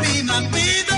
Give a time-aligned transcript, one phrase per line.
[0.00, 0.91] be my baby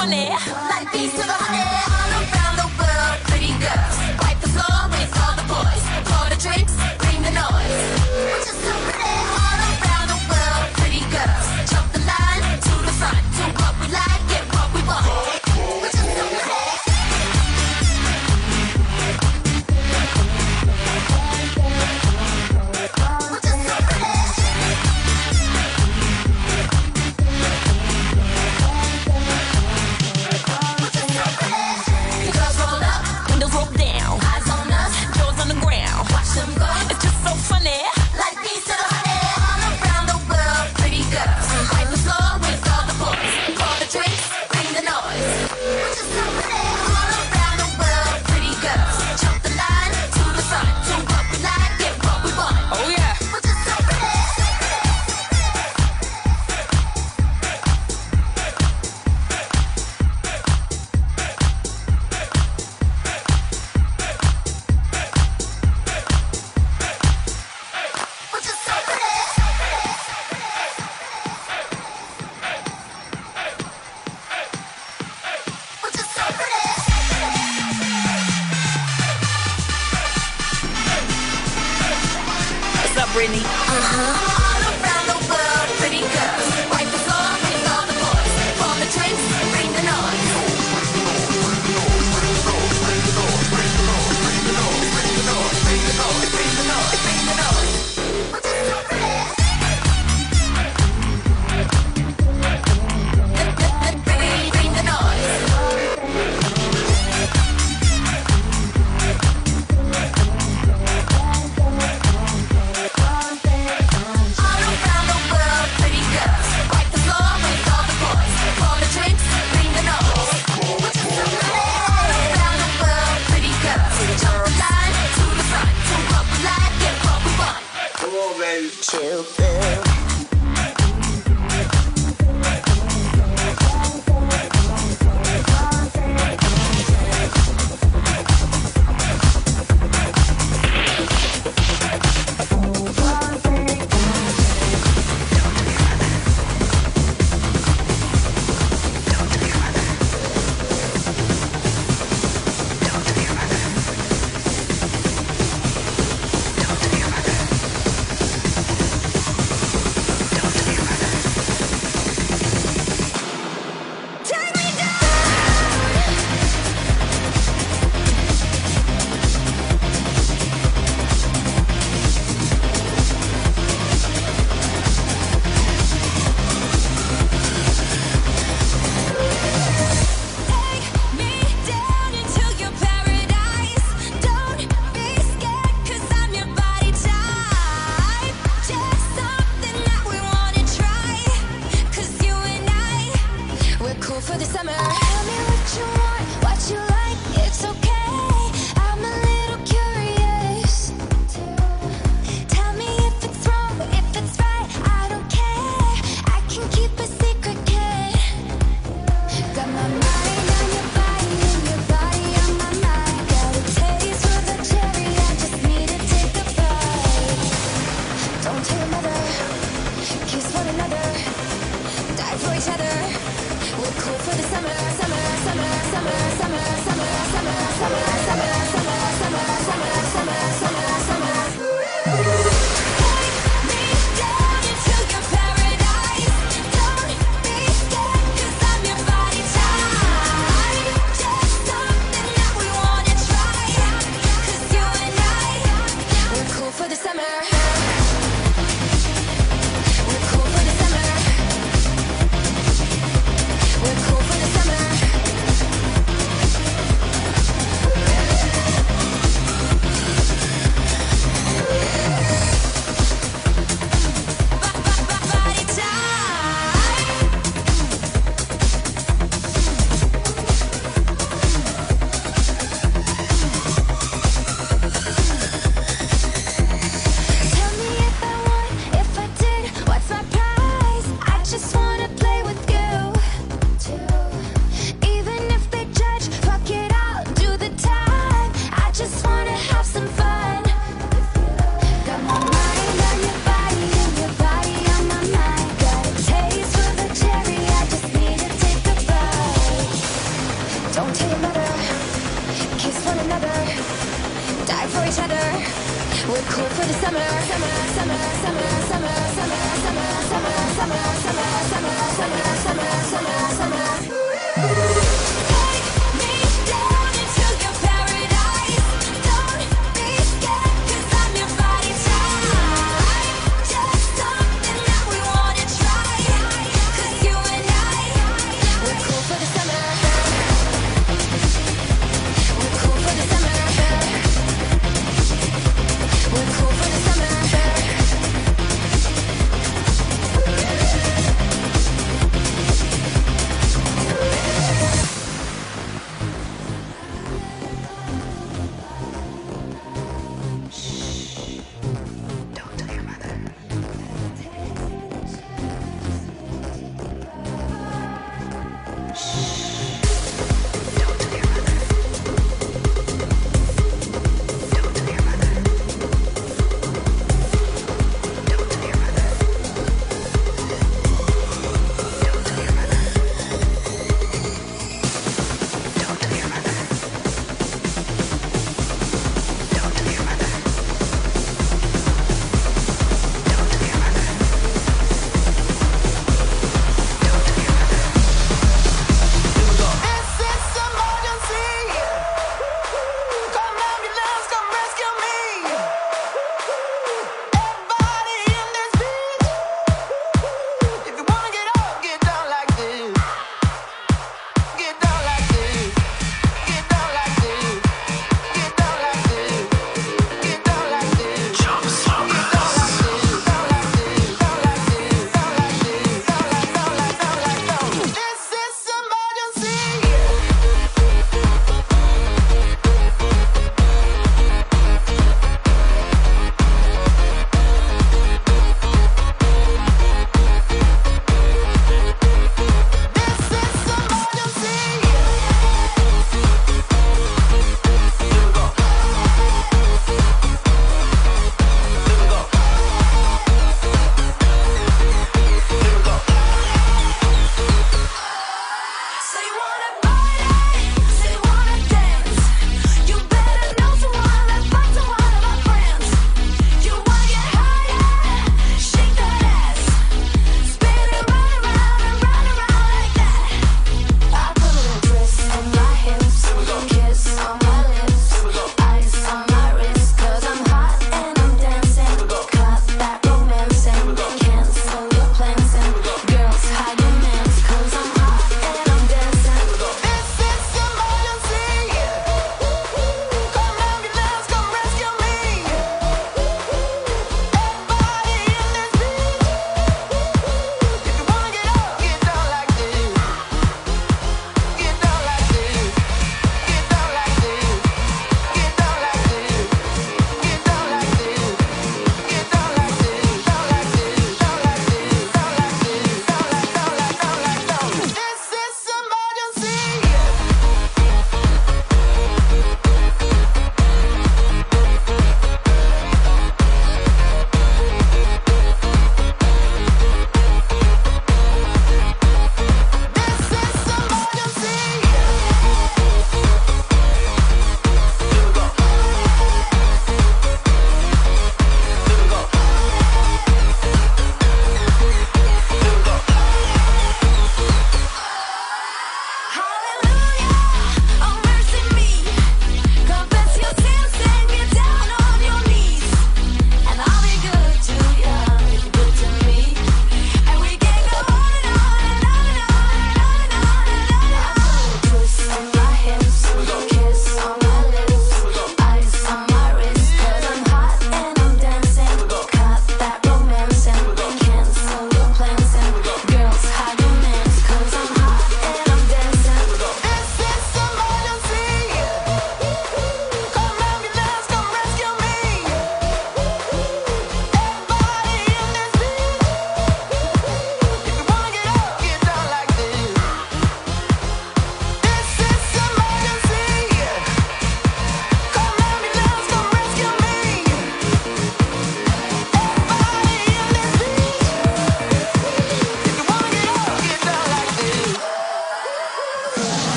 [0.00, 1.39] Like bees to the